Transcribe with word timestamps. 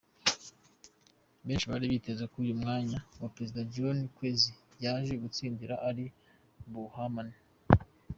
Benshi 1.45 1.69
bari 1.71 1.85
biteze 1.93 2.23
ko 2.31 2.35
uyu 2.43 2.55
mwanya 2.61 2.97
wa 3.21 3.29
Perezida, 3.33 3.67
John 3.73 3.97
Kwezi 4.15 4.49
yaje 4.83 5.13
gutsindira 5.23 5.75
ari 5.89 6.05
buwuhamane. 6.69 7.37